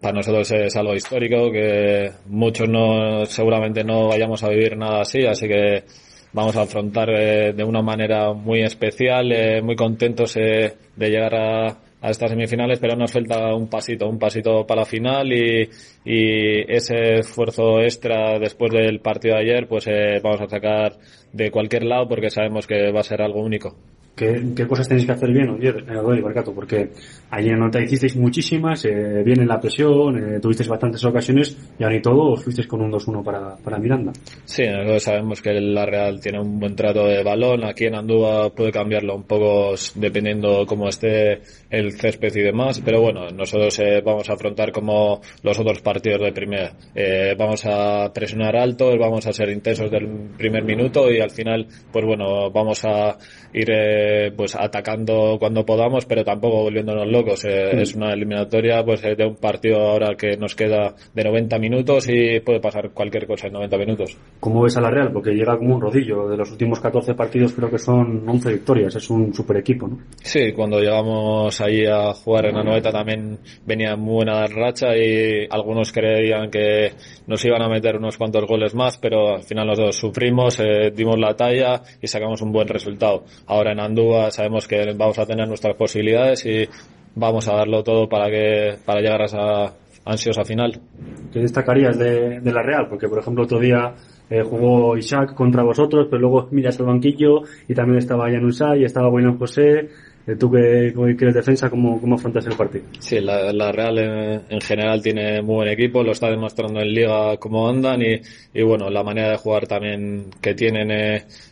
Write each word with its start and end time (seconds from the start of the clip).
Para 0.00 0.14
nosotros 0.14 0.50
es 0.52 0.74
algo 0.76 0.94
histórico 0.94 1.52
que 1.52 2.10
muchos 2.26 2.66
no, 2.68 3.26
seguramente 3.26 3.84
no 3.84 4.08
vayamos 4.08 4.42
a 4.42 4.48
vivir 4.48 4.74
nada 4.74 5.02
así, 5.02 5.26
así 5.26 5.46
que 5.46 5.84
vamos 6.32 6.56
a 6.56 6.62
afrontar 6.62 7.10
eh, 7.10 7.52
de 7.52 7.64
una 7.64 7.82
manera 7.82 8.32
muy 8.32 8.62
especial, 8.62 9.30
eh, 9.30 9.60
muy 9.60 9.76
contentos 9.76 10.36
eh, 10.38 10.74
de 10.96 11.10
llegar 11.10 11.34
a, 11.34 11.66
a 12.00 12.10
estas 12.10 12.30
semifinales, 12.30 12.78
pero 12.78 12.96
nos 12.96 13.12
falta 13.12 13.54
un 13.54 13.68
pasito, 13.68 14.08
un 14.08 14.18
pasito 14.18 14.66
para 14.66 14.80
la 14.80 14.86
final 14.86 15.30
y, 15.34 15.68
y 16.04 16.72
ese 16.72 17.18
esfuerzo 17.18 17.80
extra 17.80 18.38
después 18.38 18.72
del 18.72 19.00
partido 19.00 19.34
de 19.34 19.42
ayer, 19.42 19.68
pues 19.68 19.86
vamos 20.22 20.40
a 20.40 20.48
sacar 20.48 20.94
de 21.30 21.50
cualquier 21.50 21.84
lado 21.84 22.08
porque 22.08 22.30
sabemos 22.30 22.66
que 22.66 22.90
va 22.90 23.00
a 23.00 23.04
ser 23.04 23.20
algo 23.20 23.42
único. 23.42 23.76
¿Qué, 24.20 24.66
cosas 24.66 24.86
tenéis 24.86 25.06
que 25.06 25.12
hacer 25.12 25.32
bien 25.32 25.58
eh, 25.62 26.20
Barcato? 26.20 26.52
Porque 26.52 26.90
ayer 27.30 27.56
no 27.56 27.70
te 27.70 27.82
hicisteis 27.82 28.16
muchísimas, 28.16 28.84
eh, 28.84 29.22
viene 29.24 29.46
la 29.46 29.58
presión, 29.58 30.18
eh, 30.18 30.40
tuvisteis 30.40 30.68
bastantes 30.68 31.02
ocasiones 31.06 31.56
y 31.78 31.82
ahora 31.82 31.96
y 31.96 32.02
todo 32.02 32.32
os 32.32 32.44
fuisteis 32.44 32.68
con 32.68 32.82
un 32.82 32.92
2-1 32.92 33.24
para, 33.24 33.56
para 33.56 33.78
Miranda. 33.78 34.12
Sí, 34.44 34.64
sabemos 34.98 35.40
que 35.40 35.58
la 35.58 35.86
Real 35.86 36.20
tiene 36.20 36.38
un 36.38 36.60
buen 36.60 36.76
trato 36.76 37.06
de 37.06 37.22
balón, 37.22 37.64
aquí 37.64 37.86
en 37.86 37.94
Andúa 37.94 38.50
puede 38.50 38.70
cambiarlo 38.70 39.16
un 39.16 39.22
poco 39.22 39.74
dependiendo 39.94 40.66
cómo 40.66 40.90
esté 40.90 41.40
el 41.70 41.92
césped 41.92 42.36
y 42.36 42.42
demás, 42.42 42.82
pero 42.84 43.00
bueno, 43.00 43.30
nosotros 43.30 43.78
eh, 43.78 44.02
vamos 44.04 44.28
a 44.28 44.34
afrontar 44.34 44.70
como 44.70 45.22
los 45.42 45.58
otros 45.58 45.80
partidos 45.80 46.20
de 46.20 46.32
primera. 46.32 46.74
vamos 47.38 47.64
a 47.64 48.12
presionar 48.12 48.54
alto, 48.54 48.90
vamos 48.98 49.26
a 49.26 49.32
ser 49.32 49.48
intensos 49.48 49.90
del 49.90 50.06
primer 50.36 50.62
minuto 50.62 51.10
y 51.10 51.20
al 51.20 51.30
final, 51.30 51.66
pues 51.90 52.04
bueno, 52.04 52.50
vamos 52.50 52.84
a 52.84 53.16
ir 53.54 53.70
pues 54.36 54.54
atacando 54.54 55.36
cuando 55.38 55.64
podamos, 55.64 56.06
pero 56.06 56.24
tampoco 56.24 56.62
volviéndonos 56.62 57.06
locos. 57.06 57.44
Eh, 57.44 57.72
mm. 57.74 57.78
Es 57.78 57.94
una 57.94 58.12
eliminatoria 58.12 58.84
pues 58.84 59.02
eh, 59.04 59.14
de 59.16 59.26
un 59.26 59.36
partido 59.36 59.80
ahora 59.80 60.14
que 60.16 60.36
nos 60.36 60.54
queda 60.54 60.94
de 61.14 61.24
90 61.24 61.58
minutos 61.58 62.08
y 62.08 62.40
puede 62.40 62.60
pasar 62.60 62.90
cualquier 62.90 63.26
cosa 63.26 63.48
en 63.48 63.54
90 63.54 63.78
minutos. 63.78 64.16
¿Cómo 64.40 64.62
ves 64.62 64.76
a 64.76 64.80
la 64.80 64.90
Real? 64.90 65.12
Porque 65.12 65.30
llega 65.30 65.56
como 65.56 65.74
un 65.74 65.80
rodillo. 65.80 66.28
De 66.28 66.36
los 66.36 66.50
últimos 66.50 66.80
14 66.80 67.14
partidos 67.14 67.52
creo 67.52 67.70
que 67.70 67.78
son 67.78 68.28
11 68.28 68.52
victorias. 68.52 68.96
Es 68.96 69.10
un 69.10 69.32
super 69.34 69.56
equipo, 69.56 69.88
¿no? 69.88 69.98
Sí, 70.22 70.52
cuando 70.52 70.80
llegamos 70.80 71.60
ahí 71.60 71.86
a 71.86 72.12
jugar 72.12 72.46
en 72.46 72.56
la 72.56 72.64
noveta 72.64 72.90
también 72.92 73.38
venía 73.66 73.96
muy 73.96 74.20
buena 74.20 74.46
racha 74.46 74.96
y 74.96 75.46
algunos 75.50 75.92
creían 75.92 76.50
que 76.50 76.92
nos 77.26 77.44
iban 77.44 77.62
a 77.62 77.68
meter 77.68 77.96
unos 77.96 78.16
cuantos 78.16 78.44
goles 78.46 78.74
más, 78.74 78.98
pero 78.98 79.36
al 79.36 79.42
final 79.42 79.66
los 79.68 79.78
dos 79.78 79.96
sufrimos, 79.96 80.58
eh, 80.60 80.90
dimos 80.94 81.18
la 81.18 81.34
talla 81.34 81.82
y 82.00 82.06
sacamos 82.06 82.42
un 82.42 82.52
buen 82.52 82.68
resultado. 82.68 83.24
Ahora 83.46 83.72
en 83.72 83.80
Andúa 84.00 84.30
sabemos 84.30 84.66
que 84.66 84.92
vamos 84.96 85.18
a 85.18 85.26
tener 85.26 85.46
nuestras 85.46 85.76
posibilidades 85.76 86.46
y 86.46 86.66
vamos 87.14 87.46
a 87.48 87.54
darlo 87.54 87.82
todo 87.82 88.08
para 88.08 88.30
que 88.30 88.76
para 88.84 89.00
llegar 89.00 89.22
a 89.22 89.24
esa 89.26 89.74
ansiosa 90.04 90.44
final. 90.44 90.80
¿Qué 91.32 91.40
destacarías 91.40 91.98
de, 91.98 92.40
la 92.44 92.62
Real? 92.62 92.86
Porque, 92.88 93.08
por 93.08 93.18
ejemplo, 93.18 93.44
otro 93.44 93.58
día 93.58 93.94
eh, 94.30 94.42
jugó 94.42 94.96
Isaac 94.96 95.34
contra 95.34 95.62
vosotros, 95.62 96.06
pero 96.10 96.20
luego 96.22 96.48
miras 96.50 96.80
al 96.80 96.86
banquillo 96.86 97.42
y 97.68 97.74
también 97.74 97.98
estaba 97.98 98.30
Jan 98.30 98.78
y 98.78 98.84
estaba 98.84 99.10
Bueno 99.10 99.36
José. 99.38 99.88
Eh, 100.30 100.36
tú 100.36 100.50
que, 100.50 100.92
que 101.16 101.24
eres 101.24 101.34
defensa, 101.34 101.68
¿cómo, 101.68 102.00
cómo 102.00 102.14
afrontas 102.14 102.46
el 102.46 102.54
partido? 102.54 102.84
Sí, 102.98 103.20
la, 103.20 103.72
Real 103.72 103.98
en, 104.48 104.60
general 104.60 105.02
tiene 105.02 105.42
muy 105.42 105.56
buen 105.56 105.68
equipo, 105.68 106.02
lo 106.02 106.12
está 106.12 106.30
demostrando 106.30 106.80
en 106.80 106.92
Liga 106.92 107.36
cómo 107.38 107.68
andan 107.68 108.00
y, 108.02 108.20
y 108.54 108.62
bueno, 108.62 108.90
la 108.90 109.02
manera 109.02 109.30
de 109.30 109.36
jugar 109.36 109.66
también 109.66 110.26
que 110.40 110.54
tienen 110.54 110.90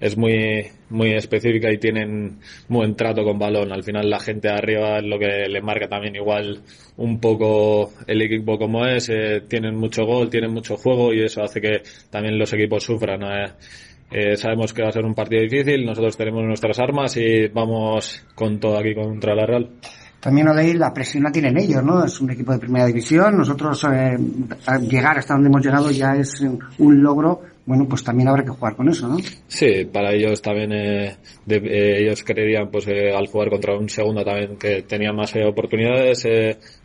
es 0.00 0.16
muy, 0.16 0.66
muy 0.88 1.12
específica 1.12 1.70
y 1.70 1.78
tienen 1.78 2.38
buen 2.68 2.94
trato 2.94 3.24
con 3.24 3.38
balón. 3.38 3.72
Al 3.72 3.82
final 3.82 4.08
la 4.08 4.20
gente 4.20 4.48
de 4.48 4.54
arriba 4.54 4.98
es 4.98 5.04
lo 5.04 5.18
que 5.18 5.48
le 5.48 5.60
marca 5.60 5.88
también 5.88 6.16
igual 6.16 6.60
un 6.96 7.20
poco 7.20 7.92
el 8.06 8.22
equipo 8.22 8.58
como 8.58 8.86
es, 8.86 9.08
eh, 9.08 9.42
tienen 9.48 9.76
mucho 9.76 10.04
gol, 10.04 10.30
tienen 10.30 10.52
mucho 10.52 10.76
juego 10.76 11.12
y 11.12 11.22
eso 11.22 11.42
hace 11.42 11.60
que 11.60 11.82
también 12.10 12.38
los 12.38 12.52
equipos 12.52 12.84
sufran. 12.84 13.22
Eh, 13.22 13.52
sabemos 14.36 14.72
que 14.72 14.82
va 14.82 14.88
a 14.88 14.92
ser 14.92 15.04
un 15.04 15.14
partido 15.14 15.42
difícil, 15.42 15.84
nosotros 15.84 16.16
tenemos 16.16 16.44
nuestras 16.44 16.78
armas 16.78 17.16
y 17.16 17.48
vamos 17.48 18.24
con 18.34 18.58
todo 18.58 18.78
aquí 18.78 18.94
contra 18.94 19.34
la 19.34 19.46
Real. 19.46 19.70
También 20.20 20.46
Odey, 20.48 20.74
la 20.74 20.94
presión 20.94 21.24
la 21.24 21.32
tienen 21.32 21.58
ellos, 21.58 21.82
¿no? 21.82 22.04
Es 22.04 22.20
un 22.20 22.30
equipo 22.30 22.52
de 22.52 22.60
primera 22.60 22.86
división. 22.86 23.36
Nosotros 23.36 23.84
eh, 23.92 24.16
llegar 24.88 25.18
hasta 25.18 25.34
donde 25.34 25.48
hemos 25.48 25.64
llegado 25.64 25.90
ya 25.90 26.14
es 26.14 26.40
un 26.78 27.02
logro 27.02 27.42
bueno, 27.64 27.86
pues 27.88 28.02
también 28.02 28.28
habrá 28.28 28.42
que 28.42 28.50
jugar 28.50 28.74
con 28.74 28.88
eso, 28.88 29.06
¿no? 29.06 29.18
Sí, 29.46 29.84
para 29.84 30.12
ellos 30.12 30.42
también, 30.42 30.72
eh, 30.72 31.16
eh 31.48 31.96
ellos 32.00 32.24
creerían, 32.24 32.70
pues 32.70 32.88
eh, 32.88 33.12
al 33.14 33.28
jugar 33.28 33.50
contra 33.50 33.76
un 33.76 33.88
segundo 33.88 34.24
también 34.24 34.56
que 34.56 34.82
tenía 34.82 35.12
más 35.12 35.34
eh, 35.36 35.44
oportunidades, 35.44 36.26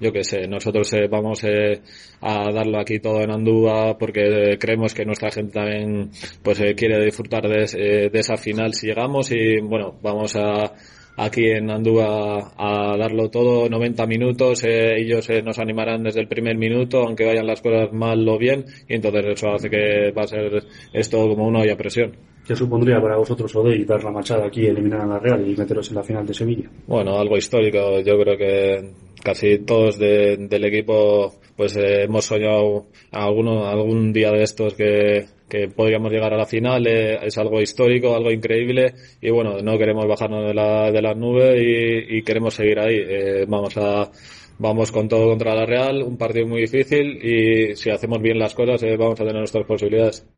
yo 0.00 0.12
qué 0.12 0.24
sé, 0.24 0.48
nosotros 0.48 0.90
vamos 1.08 1.44
a 1.44 2.50
darlo 2.52 2.80
aquí 2.80 2.98
todo 2.98 3.20
en 3.22 3.30
Andúa 3.30 3.96
porque 3.98 4.56
creemos 4.58 4.94
que 4.94 5.04
nuestra 5.04 5.30
gente 5.30 5.52
también, 5.52 6.10
pues 6.42 6.58
quiere 6.76 7.04
disfrutar 7.04 7.48
de, 7.48 8.10
de 8.10 8.18
esa 8.18 8.36
final 8.36 8.74
si 8.74 8.88
llegamos 8.88 9.30
y 9.30 9.60
bueno, 9.60 9.94
vamos 10.02 10.34
a 10.36 10.72
aquí 11.16 11.46
en 11.46 11.70
Andúa 11.70 12.52
a 12.56 12.96
darlo 12.96 13.30
todo, 13.30 13.68
90 13.68 14.06
minutos, 14.06 14.64
eh, 14.64 14.96
ellos 14.98 15.28
eh, 15.30 15.42
nos 15.42 15.58
animarán 15.58 16.02
desde 16.02 16.20
el 16.20 16.28
primer 16.28 16.56
minuto, 16.56 17.02
aunque 17.02 17.24
vayan 17.24 17.46
las 17.46 17.60
cosas 17.60 17.92
mal 17.92 18.28
o 18.28 18.38
bien, 18.38 18.64
y 18.88 18.94
entonces 18.94 19.24
eso 19.26 19.50
hace 19.50 19.70
que 19.70 20.10
va 20.12 20.22
a 20.22 20.26
ser 20.26 20.64
esto 20.92 21.28
como 21.28 21.46
una 21.46 21.60
olla 21.60 21.76
presión. 21.76 22.12
¿Qué 22.46 22.54
supondría 22.54 23.00
para 23.00 23.16
vosotros 23.16 23.54
Odey 23.56 23.84
dar 23.84 24.04
la 24.04 24.10
machada 24.10 24.46
aquí, 24.46 24.66
eliminar 24.66 25.00
a 25.00 25.06
la 25.06 25.18
Real 25.18 25.48
y 25.48 25.56
meteros 25.56 25.88
en 25.88 25.96
la 25.96 26.02
final 26.02 26.26
de 26.26 26.34
Sevilla? 26.34 26.68
Bueno, 26.86 27.18
algo 27.18 27.38
histórico. 27.38 28.00
Yo 28.00 28.18
creo 28.18 28.36
que 28.36 28.90
casi 29.22 29.60
todos 29.60 29.98
del 29.98 30.64
equipo 30.64 31.32
pues 31.56 31.76
eh, 31.76 32.02
hemos 32.02 32.26
soñado 32.26 32.86
alguno, 33.12 33.66
algún 33.66 34.12
día 34.12 34.30
de 34.30 34.42
estos 34.42 34.74
que, 34.74 35.26
que 35.48 35.68
podríamos 35.68 36.12
llegar 36.12 36.32
a 36.32 36.36
la 36.36 36.46
final. 36.46 36.86
Eh, 36.86 37.18
es 37.26 37.38
algo 37.38 37.60
histórico, 37.60 38.14
algo 38.14 38.30
increíble 38.30 38.94
y 39.20 39.30
bueno, 39.30 39.60
no 39.60 39.78
queremos 39.78 40.06
bajarnos 40.06 40.46
de 40.46 40.54
la, 40.54 40.90
de 40.90 41.02
la 41.02 41.14
nube 41.14 42.06
y, 42.08 42.22
queremos 42.22 42.54
seguir 42.54 42.78
ahí. 42.78 42.96
Eh, 42.96 43.44
vamos 43.48 43.76
a 43.76 44.10
vamos 44.58 44.92
con 44.92 45.08
todo 45.08 45.28
contra 45.30 45.54
la 45.54 45.66
Real, 45.66 46.02
un 46.02 46.16
partido 46.16 46.46
muy 46.46 46.60
difícil 46.60 47.18
y 47.24 47.76
si 47.76 47.90
hacemos 47.90 48.22
bien 48.22 48.38
las 48.38 48.54
cosas 48.54 48.80
vamos 48.96 49.20
a 49.20 49.24
tener 49.24 49.36
nuestras 49.36 49.66
posibilidades. 49.66 50.26